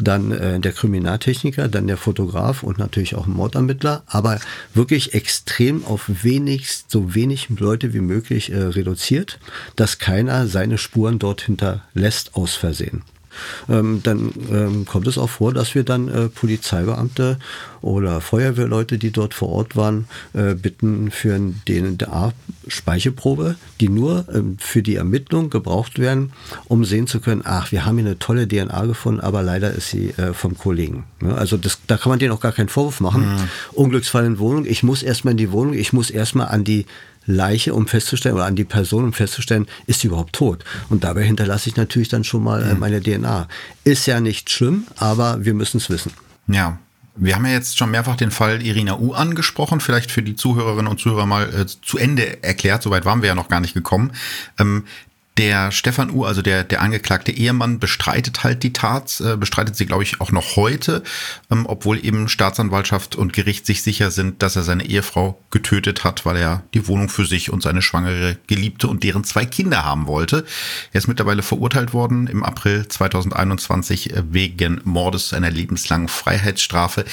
[0.00, 4.40] dann äh, der Kriminaltechniker, dann der Fotograf und natürlich auch ein Mordermittler, aber
[4.74, 9.38] wirklich extrem auf wenig, so wenig Leute wie möglich äh, reduziert,
[9.76, 13.02] dass keiner seine Spuren dort hinterlässt aus Versehen
[13.68, 17.38] ähm, dann ähm, kommt es auch vor, dass wir dann äh, Polizeibeamte
[17.80, 24.56] oder Feuerwehrleute, die dort vor Ort waren, äh, bitten für eine DNA-Speicheprobe, die nur ähm,
[24.58, 26.32] für die Ermittlung gebraucht werden,
[26.66, 29.90] um sehen zu können, ach, wir haben hier eine tolle DNA gefunden, aber leider ist
[29.90, 31.04] sie äh, vom Kollegen.
[31.22, 33.22] Ja, also das, da kann man denen auch gar keinen Vorwurf machen.
[33.22, 33.48] Mhm.
[33.72, 36.86] Unglücksfall in Wohnung, ich muss erstmal in die Wohnung, ich muss erstmal an die
[37.28, 40.64] Leiche, um festzustellen, oder an die Person, um festzustellen, ist sie überhaupt tot.
[40.88, 42.80] Und dabei hinterlasse ich natürlich dann schon mal äh, mhm.
[42.80, 43.46] meine DNA.
[43.84, 46.12] Ist ja nicht schlimm, aber wir müssen es wissen.
[46.48, 46.78] Ja,
[47.20, 50.86] wir haben ja jetzt schon mehrfach den Fall Irina U angesprochen, vielleicht für die Zuhörerinnen
[50.86, 54.12] und Zuhörer mal äh, zu Ende erklärt, soweit waren wir ja noch gar nicht gekommen.
[54.58, 54.84] Ähm,
[55.38, 59.86] der Stefan U., also der, der angeklagte Ehemann, bestreitet halt die Tat, äh, bestreitet sie,
[59.86, 61.04] glaube ich, auch noch heute,
[61.50, 66.26] ähm, obwohl eben Staatsanwaltschaft und Gericht sich sicher sind, dass er seine Ehefrau getötet hat,
[66.26, 70.08] weil er die Wohnung für sich und seine schwangere Geliebte und deren zwei Kinder haben
[70.08, 70.44] wollte.
[70.92, 77.04] Er ist mittlerweile verurteilt worden im April 2021 äh, wegen Mordes zu einer lebenslangen Freiheitsstrafe.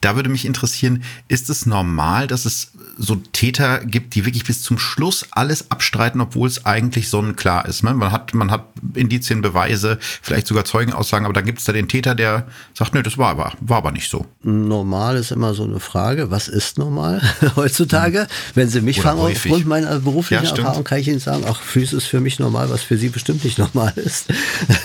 [0.00, 4.62] Da würde mich interessieren, ist es normal, dass es so Täter gibt, die wirklich bis
[4.62, 7.82] zum Schluss alles abstreiten, obwohl es eigentlich sonnenklar ist.
[7.82, 7.94] Ne?
[7.94, 11.88] Man hat, man hat Indizien, Beweise, vielleicht sogar Zeugenaussagen, aber dann gibt es da den
[11.88, 14.26] Täter, der sagt, nö, das war aber, war aber nicht so.
[14.42, 17.22] Normal ist immer so eine Frage, was ist normal
[17.56, 18.20] heutzutage?
[18.20, 18.26] Hm.
[18.54, 19.52] Wenn Sie mich Oder fragen, häufig.
[19.52, 22.70] aufgrund meiner beruflichen ja, Erfahrung kann ich Ihnen sagen, ach, Füße ist für mich normal,
[22.70, 24.26] was für Sie bestimmt nicht normal ist.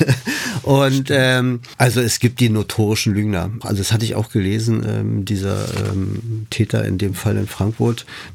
[0.64, 3.52] Und ähm, also es gibt die notorischen Lügner.
[3.62, 7.87] Also das hatte ich auch gelesen, ähm, dieser ähm, Täter in dem Fall in Frankfurt,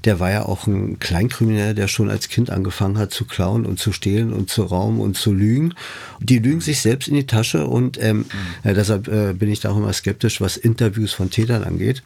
[0.04, 3.78] der war ja auch ein Kleinkrimineller, der schon als Kind angefangen hat zu klauen und
[3.78, 5.74] zu stehlen und zu rauben und zu lügen.
[6.20, 8.24] Die lügen sich selbst in die Tasche und ähm, mhm.
[8.70, 12.02] äh, deshalb äh, bin ich da auch immer skeptisch, was Interviews von Tätern angeht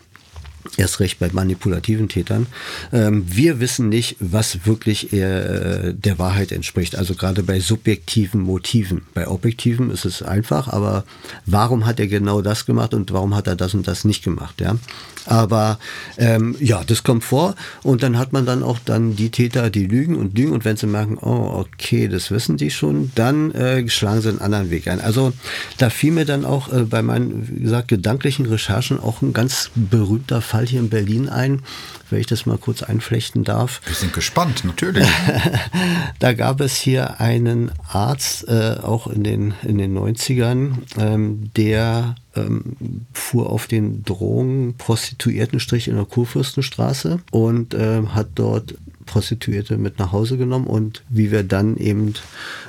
[0.76, 2.46] erst recht bei manipulativen Tätern.
[2.92, 6.96] Ähm, wir wissen nicht, was wirklich äh, der Wahrheit entspricht.
[6.96, 9.02] Also gerade bei subjektiven Motiven.
[9.14, 11.04] Bei objektiven ist es einfach, aber
[11.44, 14.61] warum hat er genau das gemacht und warum hat er das und das nicht gemacht?
[14.61, 14.76] Ja?
[15.26, 15.78] Aber
[16.18, 19.86] ähm, ja, das kommt vor und dann hat man dann auch dann die Täter, die
[19.86, 23.88] lügen und lügen und wenn sie merken, oh okay, das wissen die schon, dann äh,
[23.88, 25.00] schlagen sie einen anderen Weg ein.
[25.00, 25.32] Also
[25.78, 29.70] da fiel mir dann auch äh, bei meinen, wie gesagt, gedanklichen Recherchen auch ein ganz
[29.74, 31.62] berühmter Fall hier in Berlin ein,
[32.10, 33.80] wenn ich das mal kurz einflechten darf.
[33.86, 35.06] Wir sind gespannt, natürlich.
[36.18, 42.14] da gab es hier einen Arzt, äh, auch in den, in den 90ern, ähm, der
[42.37, 48.75] ähm, fuhr auf den Drogen-Prostituiertenstrich in der Kurfürstenstraße und äh, hat dort
[49.06, 52.14] Prostituierte mit nach Hause genommen und wie wir dann eben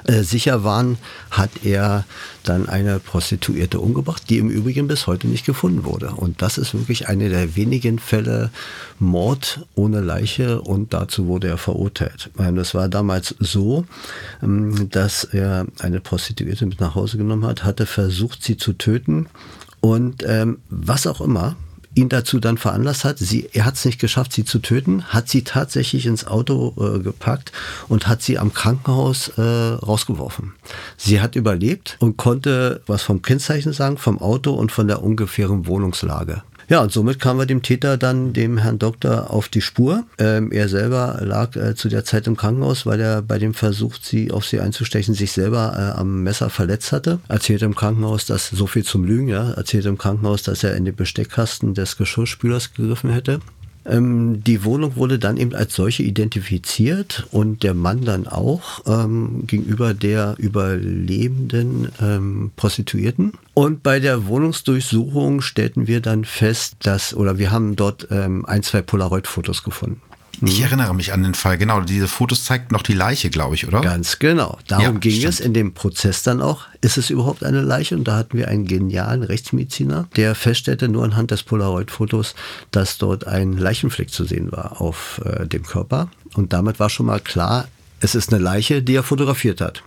[0.06, 0.98] äh, sicher waren,
[1.32, 2.06] hat er
[2.44, 6.12] dann eine Prostituierte umgebracht, die im Übrigen bis heute nicht gefunden wurde.
[6.16, 8.52] Und das ist wirklich eine der wenigen Fälle
[9.00, 12.30] Mord ohne Leiche und dazu wurde er verurteilt.
[12.38, 13.86] Das war damals so,
[14.42, 19.28] ähm, dass er eine Prostituierte mit nach Hause genommen hat, hatte versucht, sie zu töten
[19.82, 21.56] und ähm, was auch immer,
[21.98, 23.18] ihn dazu dann veranlasst hat.
[23.18, 27.00] Sie, er hat es nicht geschafft, sie zu töten, hat sie tatsächlich ins Auto äh,
[27.00, 27.52] gepackt
[27.88, 30.54] und hat sie am Krankenhaus äh, rausgeworfen.
[30.96, 35.66] Sie hat überlebt und konnte was vom Kennzeichen sagen, vom Auto und von der ungefähren
[35.68, 36.44] Wohnungslage.
[36.70, 40.04] Ja, und somit kamen wir dem Täter dann, dem Herrn Doktor, auf die Spur.
[40.18, 43.96] Ähm, er selber lag äh, zu der Zeit im Krankenhaus, weil er bei dem Versuch,
[44.02, 47.20] sie auf sie einzustechen, sich selber äh, am Messer verletzt hatte.
[47.30, 50.84] Erzählte im Krankenhaus, dass so viel zum Lügen, ja, erzählte im Krankenhaus, dass er in
[50.84, 53.40] den Besteckkasten des Geschirrspülers gegriffen hätte.
[53.88, 59.48] Ähm, die Wohnung wurde dann eben als solche identifiziert und der Mann dann auch ähm,
[59.48, 63.34] gegenüber der überlebenden ähm, Prostituierten.
[63.54, 68.62] Und bei der Wohnungsdurchsuchung stellten wir dann fest, dass, oder wir haben dort ähm, ein,
[68.62, 70.02] zwei Polaroid-Fotos gefunden.
[70.42, 71.82] Ich erinnere mich an den Fall, genau.
[71.82, 73.82] Diese Fotos zeigten noch die Leiche, glaube ich, oder?
[73.82, 74.60] Ganz genau.
[74.68, 75.34] Darum ja, ging stimmt.
[75.34, 76.66] es in dem Prozess dann auch.
[76.82, 77.96] Ist es überhaupt eine Leiche?
[77.96, 82.36] Und da hatten wir einen genialen Rechtsmediziner, der feststellte nur anhand des Polaroid-Fotos,
[82.72, 86.10] dass dort ein Leichenfleck zu sehen war auf äh, dem Körper.
[86.36, 87.68] Und damit war schon mal klar,
[88.00, 89.84] es ist eine Leiche, die er fotografiert hat.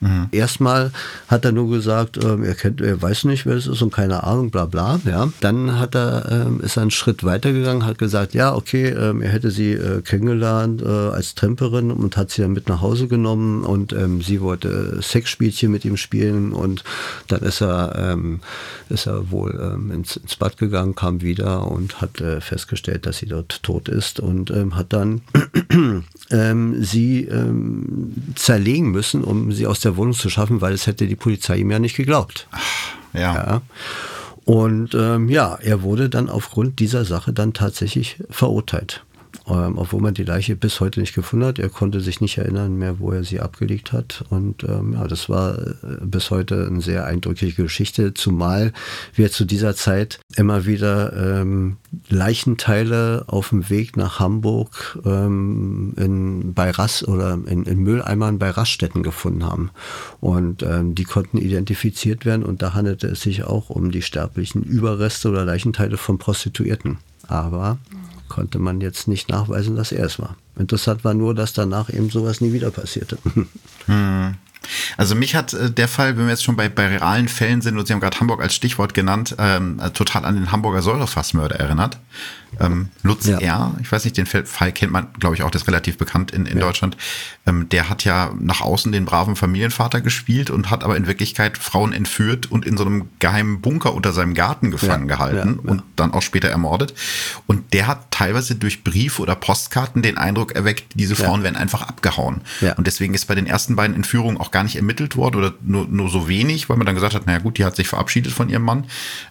[0.00, 0.28] Mhm.
[0.32, 0.92] Erstmal
[1.28, 4.24] hat er nur gesagt, ähm, er kennt, er weiß nicht, wer es ist und keine
[4.24, 4.98] Ahnung, bla bla.
[5.04, 5.30] Ja.
[5.40, 9.30] Dann hat er, ähm, ist er einen Schritt weitergegangen, hat gesagt, ja, okay, ähm, er
[9.30, 13.62] hätte sie äh, kennengelernt äh, als Tramperin und hat sie dann mit nach Hause genommen
[13.62, 16.82] und ähm, sie wollte Sexspielchen mit ihm spielen und
[17.28, 18.40] dann ist er, ähm,
[18.88, 23.18] ist er wohl ähm, ins, ins Bad gegangen, kam wieder und hat äh, festgestellt, dass
[23.18, 25.20] sie dort tot ist und hat dann
[26.80, 27.28] sie
[28.34, 31.58] zerlegen müssen, um sie aus der der Wohnung zu schaffen, weil es hätte die Polizei
[31.58, 32.48] ihm ja nicht geglaubt.
[33.12, 33.34] ja.
[33.34, 33.62] ja.
[34.46, 39.04] Und ähm, ja, er wurde dann aufgrund dieser Sache dann tatsächlich verurteilt
[39.48, 41.58] ähm, obwohl man die Leiche bis heute nicht gefunden hat.
[41.58, 44.24] Er konnte sich nicht erinnern mehr, wo er sie abgelegt hat.
[44.30, 48.72] Und ähm, ja, das war äh, bis heute eine sehr eindrückliche Geschichte, zumal
[49.14, 51.76] wir zu dieser Zeit immer wieder ähm,
[52.08, 58.50] Leichenteile auf dem Weg nach Hamburg ähm, in, bei Rass oder in, in Mülleimern bei
[58.50, 59.70] Raststätten gefunden haben.
[60.20, 64.62] Und ähm, die konnten identifiziert werden und da handelte es sich auch um die sterblichen
[64.62, 66.98] Überreste oder Leichenteile von Prostituierten.
[67.26, 67.78] Aber
[68.30, 70.36] konnte man jetzt nicht nachweisen, dass er es war.
[70.58, 73.18] Interessant war nur, dass danach eben sowas nie wieder passierte.
[73.86, 74.34] Hm.
[74.98, 77.78] Also mich hat äh, der Fall, wenn wir jetzt schon bei, bei realen Fällen sind
[77.78, 81.56] und Sie haben gerade Hamburg als Stichwort genannt, ähm, äh, total an den Hamburger Säurefassmörder
[81.56, 81.98] erinnert.
[82.58, 83.38] Ähm, Lutz ja.
[83.38, 86.30] R., ich weiß nicht, den Fall kennt man, glaube ich, auch, das ist relativ bekannt
[86.30, 86.64] in, in ja.
[86.64, 86.96] Deutschland.
[87.46, 91.58] Ähm, der hat ja nach außen den braven Familienvater gespielt und hat aber in Wirklichkeit
[91.58, 95.16] Frauen entführt und in so einem geheimen Bunker unter seinem Garten gefangen ja.
[95.16, 96.94] gehalten und dann auch später ermordet.
[97.46, 101.82] Und der hat teilweise durch Briefe oder Postkarten den Eindruck erweckt, diese Frauen werden einfach
[101.82, 102.42] abgehauen.
[102.76, 105.86] Und deswegen ist bei den ersten beiden Entführungen auch gar nicht ermittelt worden oder nur,
[105.86, 108.48] nur so wenig, weil man dann gesagt hat, naja gut, die hat sich verabschiedet von
[108.48, 108.86] ihrem Mann.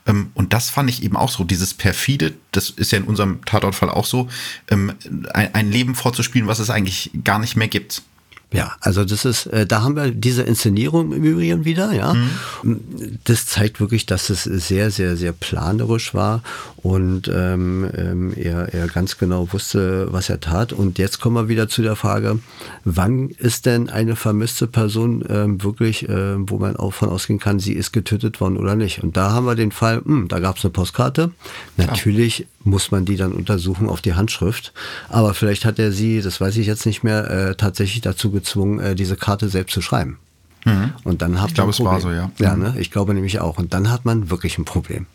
[0.06, 3.44] Ähm, und das fand ich eben auch so, dieses perfide, das ist ja in unserem
[3.46, 4.28] Tatortfall auch so,
[4.70, 4.94] ähm,
[5.34, 8.04] ein, ein Leben vorzuspielen, was es eigentlich gar nicht mehr gibt.
[8.52, 12.16] Ja, also das ist, äh, da haben wir diese Inszenierung im Übrigen wieder, ja.
[12.16, 13.20] Mhm.
[13.24, 16.42] Das zeigt wirklich, dass es sehr, sehr, sehr planerisch war
[16.78, 20.74] und ähm, ähm, er, er ganz genau wusste, was er tat.
[20.74, 22.40] Und jetzt kommen wir wieder zu der Frage,
[22.86, 27.60] wann ist denn eine vermisste Person ähm, wirklich, äh, wo man auch von ausgehen kann,
[27.60, 29.04] sie ist getötet worden oder nicht.
[29.04, 31.32] Und da haben wir den Fall, mh, hm, da gab es eine Postkarte.
[31.78, 34.74] Natürlich muss man die dann untersuchen auf die Handschrift.
[35.08, 38.80] Aber vielleicht hat er sie, das weiß ich jetzt nicht mehr, äh, tatsächlich dazu gezwungen,
[38.80, 40.20] äh, diese Karte selbst zu schreiben.
[40.66, 40.94] Mhm.
[41.04, 42.32] Und dann hat ich glaube, es war so, ja.
[42.38, 42.76] Ja, ne?
[42.78, 43.58] ich glaube nämlich auch.
[43.58, 45.06] Und dann hat man wirklich ein Problem.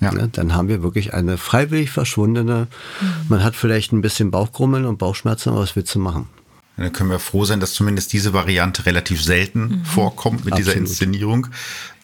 [0.00, 0.12] Ja.
[0.12, 0.28] Ne?
[0.30, 2.68] Dann haben wir wirklich eine freiwillig verschwundene.
[3.00, 3.06] Mhm.
[3.28, 6.28] Man hat vielleicht ein bisschen Bauchgrummeln und Bauchschmerzen, aber was willst du machen?
[6.76, 9.84] dann können wir froh sein, dass zumindest diese Variante relativ selten mhm.
[9.84, 10.58] vorkommt mit Absolut.
[10.58, 11.48] dieser Inszenierung.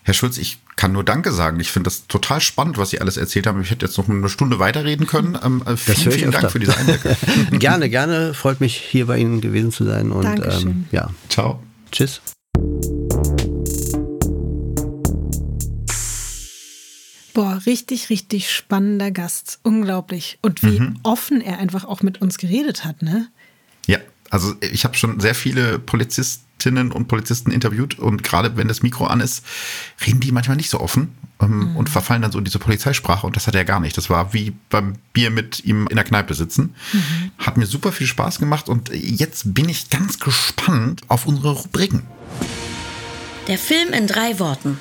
[0.06, 1.58] Herr Schulz, ich kann nur Danke sagen.
[1.60, 3.62] Ich finde das total spannend, was Sie alles erzählt haben.
[3.62, 5.38] Ich hätte jetzt noch eine Stunde weiterreden können.
[5.42, 7.16] Ähm, äh, vielen, vielen Dank für diese Einblicke.
[7.58, 8.34] gerne, gerne.
[8.34, 10.12] Freut mich, hier bei Ihnen gewesen zu sein.
[10.12, 11.08] Und ähm, ja.
[11.30, 11.62] Ciao.
[11.90, 12.20] Tschüss.
[17.32, 19.58] Boah, richtig, richtig spannender Gast.
[19.62, 20.38] Unglaublich.
[20.42, 20.98] Und wie mhm.
[21.02, 23.28] offen er einfach auch mit uns geredet hat, ne?
[23.86, 28.68] Ja, also ich habe schon sehr viele Polizisten Polizistinnen und Polizisten interviewt und gerade wenn
[28.68, 29.44] das Mikro an ist,
[30.06, 31.76] reden die manchmal nicht so offen ähm, mhm.
[31.76, 33.96] und verfallen dann so in diese Polizeisprache und das hat er gar nicht.
[33.96, 36.74] Das war wie beim Bier mit ihm in der Kneipe sitzen.
[36.92, 37.30] Mhm.
[37.38, 42.02] Hat mir super viel Spaß gemacht und jetzt bin ich ganz gespannt auf unsere Rubriken.
[43.46, 44.80] Der Film in drei Worten.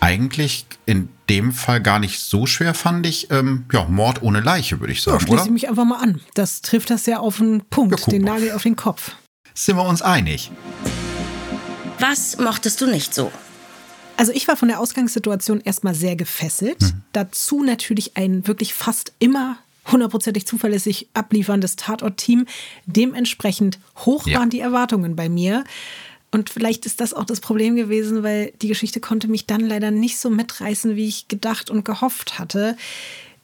[0.00, 3.30] Eigentlich in dem Fall gar nicht so schwer, fand ich.
[3.30, 5.18] Ähm, ja, Mord ohne Leiche, würde ich sagen.
[5.18, 6.20] Ja, schließe ich mich einfach mal an.
[6.34, 9.12] Das trifft das ja auf den Punkt, ja, den Nagel auf den Kopf
[9.54, 10.50] sind wir uns einig.
[12.00, 13.30] Was mochtest du nicht so?
[14.16, 16.82] Also ich war von der Ausgangssituation erstmal sehr gefesselt.
[16.82, 17.02] Mhm.
[17.12, 19.58] Dazu natürlich ein wirklich fast immer
[19.90, 22.46] hundertprozentig zuverlässig ablieferndes Tatort-Team.
[22.86, 24.38] Dementsprechend hoch ja.
[24.38, 25.64] waren die Erwartungen bei mir.
[26.30, 29.90] Und vielleicht ist das auch das Problem gewesen, weil die Geschichte konnte mich dann leider
[29.90, 32.76] nicht so mitreißen, wie ich gedacht und gehofft hatte.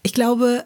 [0.02, 0.64] Ich glaube,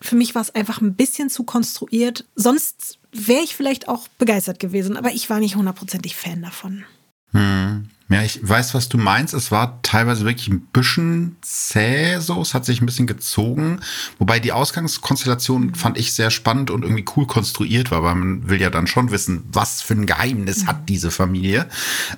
[0.00, 2.26] für mich war es einfach ein bisschen zu konstruiert.
[2.36, 6.84] Sonst wäre ich vielleicht auch begeistert gewesen, aber ich war nicht hundertprozentig Fan davon.
[7.32, 7.88] Hm.
[8.10, 9.32] Ja, ich weiß, was du meinst.
[9.32, 12.42] Es war teilweise wirklich ein bisschen zäh so.
[12.42, 13.80] Es hat sich ein bisschen gezogen.
[14.18, 18.60] Wobei die Ausgangskonstellation fand ich sehr spannend und irgendwie cool konstruiert war, weil man will
[18.60, 20.66] ja dann schon wissen, was für ein Geheimnis mhm.
[20.68, 21.66] hat diese Familie.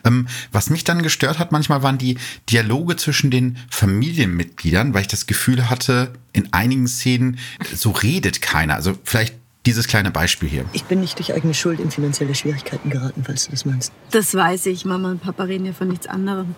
[0.04, 2.18] Ähm, was mich dann gestört hat manchmal waren die
[2.50, 7.38] Dialoge zwischen den Familienmitgliedern, weil ich das Gefühl hatte, in einigen Szenen,
[7.74, 8.74] so redet keiner.
[8.74, 9.34] Also vielleicht
[9.66, 10.64] dieses kleine Beispiel hier.
[10.72, 13.92] Ich bin nicht durch eigene Schuld in finanzielle Schwierigkeiten geraten, falls du das meinst.
[14.12, 14.84] Das weiß ich.
[14.84, 16.54] Mama und Papa reden ja von nichts anderem.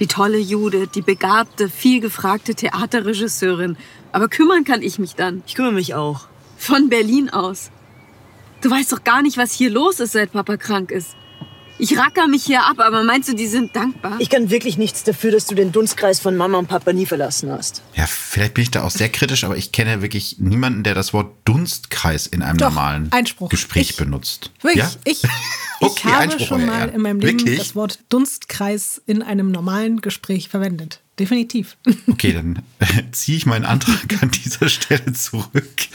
[0.00, 3.76] Die tolle Jude, die begabte, vielgefragte Theaterregisseurin.
[4.10, 5.42] Aber kümmern kann ich mich dann.
[5.46, 6.26] Ich kümmere mich auch.
[6.58, 7.70] Von Berlin aus.
[8.60, 11.14] Du weißt doch gar nicht, was hier los ist, seit Papa krank ist.
[11.76, 14.16] Ich racker mich hier ab, aber meinst du, die sind dankbar?
[14.20, 17.50] Ich kann wirklich nichts dafür, dass du den Dunstkreis von Mama und Papa nie verlassen
[17.50, 17.82] hast.
[17.94, 21.12] Ja, vielleicht bin ich da auch sehr kritisch, aber ich kenne wirklich niemanden, der das
[21.12, 23.48] Wort Dunstkreis in einem Doch, normalen Einspruch.
[23.48, 24.50] Gespräch ich, benutzt.
[24.62, 24.90] Wirklich, ja?
[25.04, 25.22] ich,
[25.80, 27.58] okay, ich habe Einspruch, schon mal in meinem Leben wirklich?
[27.58, 31.76] das Wort Dunstkreis in einem normalen Gespräch verwendet definitiv.
[32.06, 35.88] Okay, dann äh, ziehe ich meinen Antrag an dieser Stelle zurück.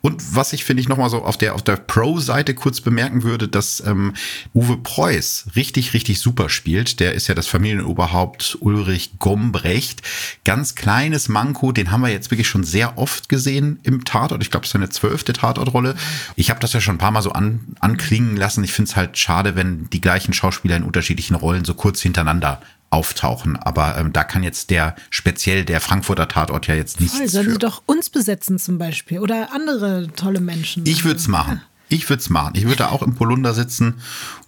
[0.00, 3.46] Und was ich finde ich nochmal so auf der, auf der Pro-Seite kurz bemerken würde,
[3.46, 4.14] dass ähm,
[4.54, 6.98] Uwe Preuß richtig, richtig super spielt.
[7.00, 10.02] Der ist ja das Familienoberhaupt Ulrich Gombrecht.
[10.44, 14.42] Ganz kleines Manko, den haben wir jetzt wirklich schon sehr oft gesehen im Tatort.
[14.42, 15.94] Ich glaube, es ist seine zwölfte Tatortrolle.
[16.36, 18.64] Ich habe das ja schon ein paar Mal so an, anklingen lassen.
[18.64, 22.60] Ich finde es halt schade, wenn die gleichen Schauspieler in unterschiedlichen Rollen so kurz hintereinander
[22.90, 23.56] auftauchen.
[23.56, 27.46] Aber ähm, da kann jetzt der speziell der Frankfurter Tatort ja jetzt nichts Voll, sollen
[27.46, 27.52] für.
[27.52, 30.84] sie doch uns besetzen zum Beispiel oder andere tolle Menschen.
[30.86, 31.62] Ich würde es machen.
[31.88, 32.54] Ich würde es machen.
[32.56, 33.94] Ich würde auch im Polunder sitzen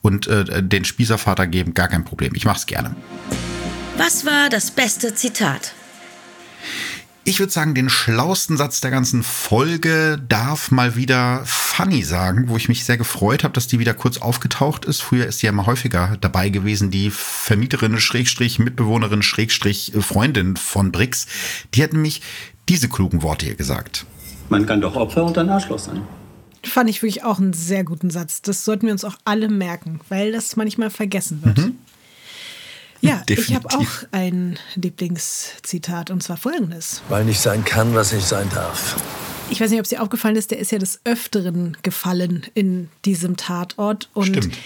[0.03, 1.75] und äh, den Spießervater geben.
[1.75, 2.35] Gar kein Problem.
[2.35, 2.97] Ich mache es gerne.
[3.97, 5.73] Was war das beste Zitat?
[7.29, 12.57] Ich würde sagen, den schlausten Satz der ganzen Folge darf mal wieder Funny sagen, wo
[12.57, 15.03] ich mich sehr gefreut habe, dass die wieder kurz aufgetaucht ist.
[15.03, 20.91] Früher ist die ja mal häufiger dabei gewesen, die Vermieterin, Schrägstrich, Mitbewohnerin, Schrägstrich, Freundin von
[20.91, 21.27] Brix.
[21.75, 22.23] Die hat nämlich
[22.67, 24.07] diese klugen Worte hier gesagt.
[24.49, 26.01] Man kann doch Opfer und ein Arschloch sein.
[26.65, 28.41] Fand ich wirklich auch einen sehr guten Satz.
[28.41, 31.59] Das sollten wir uns auch alle merken, weil das manchmal vergessen wird.
[31.59, 31.77] Mhm.
[33.01, 33.49] Ja, Definitiv.
[33.49, 37.03] ich habe auch ein Lieblingszitat und zwar folgendes.
[37.09, 38.97] Weil nicht sein kann, was nicht sein darf.
[39.51, 42.91] Ich weiß nicht, ob es dir aufgefallen ist, der ist ja des Öfteren gefallen in
[43.05, 44.11] diesem Tatort.
[44.13, 44.59] Und Stimmt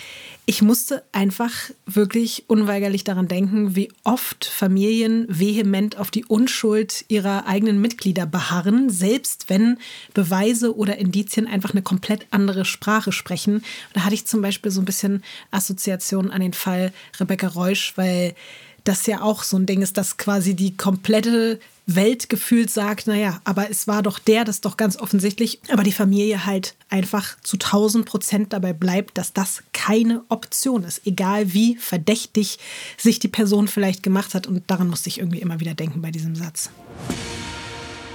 [0.44, 1.52] ich musste einfach
[1.86, 8.90] wirklich unweigerlich daran denken, wie oft Familien vehement auf die Unschuld ihrer eigenen Mitglieder beharren,
[8.90, 9.78] selbst wenn
[10.14, 13.62] Beweise oder Indizien einfach eine komplett andere Sprache sprechen.
[13.92, 18.34] Da hatte ich zum Beispiel so ein bisschen Assoziation an den Fall Rebecca Reusch, weil
[18.82, 23.40] das ja auch so ein Ding ist, dass quasi die komplette Welt gefühlt sagt, naja,
[23.44, 27.36] aber es war doch der, das ist doch ganz offensichtlich, aber die Familie halt einfach
[27.42, 32.58] zu 1000 Prozent dabei bleibt, dass das keine Option ist, egal wie verdächtig
[32.96, 34.46] sich die Person vielleicht gemacht hat.
[34.46, 36.70] Und daran musste ich irgendwie immer wieder denken bei diesem Satz.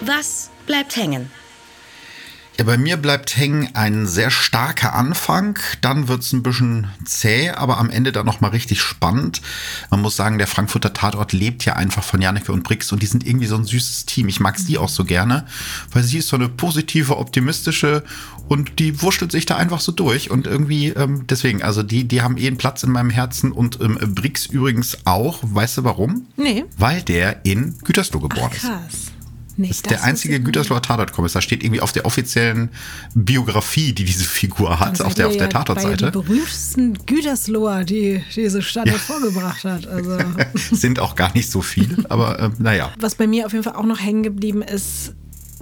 [0.01, 1.29] Was bleibt hängen?
[2.57, 7.77] Ja, bei mir bleibt hängen ein sehr starker Anfang, dann wird's ein bisschen zäh, aber
[7.77, 9.43] am Ende dann nochmal richtig spannend.
[9.91, 13.05] Man muss sagen, der Frankfurter Tatort lebt ja einfach von Janneke und Brix und die
[13.05, 14.27] sind irgendwie so ein süßes Team.
[14.27, 15.45] Ich mag sie auch so gerne,
[15.91, 18.03] weil sie ist so eine positive, optimistische
[18.47, 22.23] und die wurschtelt sich da einfach so durch und irgendwie ähm, deswegen, also die, die
[22.23, 25.41] haben eh einen Platz in meinem Herzen und ähm, Brix übrigens auch.
[25.43, 26.25] Weißt du warum?
[26.37, 26.65] Nee.
[26.75, 28.93] Weil der in Gütersloh geboren Ach, krass.
[28.93, 29.16] ist.
[29.57, 31.41] Das ist der einzige Gütersloher Tatort-Kommissar.
[31.41, 32.69] Steht irgendwie auf der offiziellen
[33.15, 36.05] Biografie, die diese Figur hat, auf der, auf der Tatortseite.
[36.05, 38.93] Die berühmtesten Gütersloher, die diese Stadt ja.
[38.93, 39.87] hervorgebracht hat.
[39.87, 40.17] Also.
[40.71, 42.91] Sind auch gar nicht so viele, aber äh, naja.
[42.99, 45.13] Was bei mir auf jeden Fall auch noch hängen geblieben ist,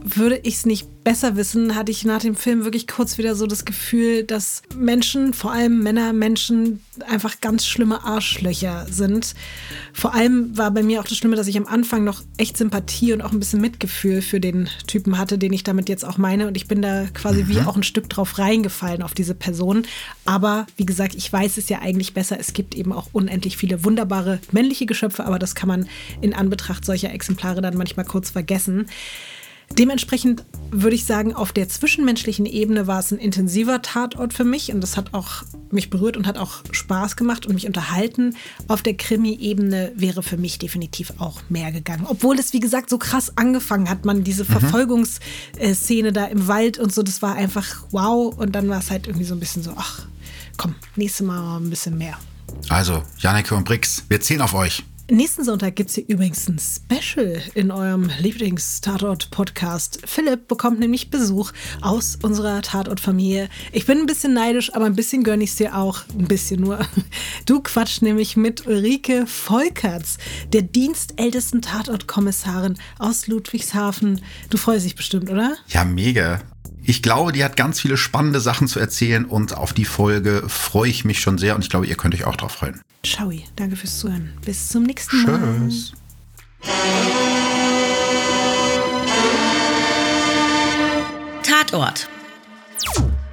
[0.06, 3.48] würde ich es nicht besser wissen, hatte ich nach dem Film wirklich kurz wieder so
[3.48, 9.36] das Gefühl, dass Menschen, vor allem Männer, Menschen einfach ganz schlimme Arschlöcher sind.
[9.94, 13.14] Vor allem war bei mir auch das Schlimme, dass ich am Anfang noch echt Sympathie
[13.14, 16.48] und auch ein bisschen Mitgefühl für den Typen hatte, den ich damit jetzt auch meine.
[16.48, 17.50] Und ich bin da quasi mhm.
[17.50, 19.86] wie auch ein Stück drauf reingefallen auf diese Person.
[20.26, 22.40] Aber wie gesagt, ich weiß es ja eigentlich besser.
[22.40, 25.88] Es gibt eben auch unendlich viele wunderbare männliche Geschöpfe, aber das kann man
[26.22, 28.88] in Anbetracht solcher Exemplare dann manchmal kurz vergessen.
[29.78, 34.72] Dementsprechend würde ich sagen, auf der zwischenmenschlichen Ebene war es ein intensiver Tatort für mich
[34.72, 38.36] und das hat auch mich berührt und hat auch Spaß gemacht und mich unterhalten.
[38.68, 42.06] Auf der Krimi-Ebene wäre für mich definitiv auch mehr gegangen.
[42.08, 44.48] Obwohl es, wie gesagt, so krass angefangen hat, man diese mhm.
[44.48, 48.34] Verfolgungsszene da im Wald und so, das war einfach wow.
[48.36, 50.04] Und dann war es halt irgendwie so ein bisschen so, ach,
[50.58, 52.18] komm, nächstes Mal ein bisschen mehr.
[52.70, 54.84] Also, Janneke und Brix, wir zählen auf euch.
[55.08, 60.00] Nächsten Sonntag gibt es hier übrigens ein Special in eurem Lieblings-Tatort-Podcast.
[60.04, 63.50] Philipp bekommt nämlich Besuch aus unserer Tatort-Familie.
[63.72, 66.00] Ich bin ein bisschen neidisch, aber ein bisschen gönne ich es dir auch.
[66.18, 66.80] Ein bisschen nur.
[67.46, 70.18] Du quatschst nämlich mit Ulrike Volkerts,
[70.54, 74.22] der dienstältesten Tatort-Kommissarin aus Ludwigshafen.
[74.50, 75.56] Du freust dich bestimmt, oder?
[75.68, 76.42] Ja, mega.
[76.88, 80.90] Ich glaube, die hat ganz viele spannende Sachen zu erzählen und auf die Folge freue
[80.90, 82.80] ich mich schon sehr und ich glaube, ihr könnt euch auch drauf freuen.
[83.04, 84.34] Ciao, danke fürs Zuhören.
[84.46, 85.68] Bis zum nächsten Mal.
[85.68, 85.94] Tschüss.
[91.44, 92.08] Tatort.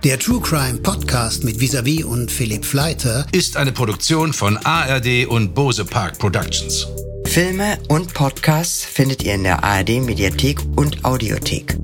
[0.02, 5.54] Der True Crime Podcast mit Visavi und Philipp Fleiter ist eine Produktion von ARD und
[5.54, 6.86] Bose Park Productions.
[7.26, 11.76] Filme und Podcasts findet ihr in der ARD Mediathek und Audiothek.